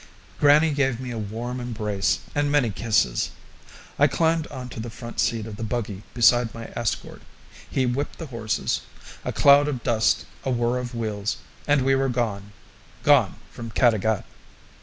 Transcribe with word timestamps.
Grannie 0.39 0.73
gave 0.73 0.99
me 0.99 1.11
a 1.11 1.19
warm 1.19 1.59
embrace 1.59 2.21
and 2.33 2.51
many 2.51 2.71
kisses. 2.71 3.29
I 3.99 4.07
climbed 4.07 4.47
on 4.47 4.67
to 4.69 4.79
the 4.79 4.89
front 4.89 5.19
seat 5.19 5.45
of 5.45 5.57
the 5.57 5.63
buggy 5.63 6.01
beside 6.15 6.55
my 6.55 6.71
escort, 6.75 7.21
he 7.69 7.85
whipped 7.85 8.17
the 8.17 8.25
horses 8.25 8.81
a 9.23 9.31
cloud 9.31 9.67
of 9.67 9.83
dust, 9.83 10.25
a 10.43 10.49
whirr 10.49 10.79
of 10.79 10.95
wheels, 10.95 11.37
and 11.67 11.83
we 11.83 11.93
were 11.93 12.09
gone 12.09 12.51
gone 13.03 13.35
from 13.51 13.69
Caddagat! 13.69 14.25